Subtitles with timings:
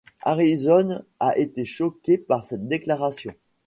[0.21, 3.35] Harrison a été choqué par cette déclaration.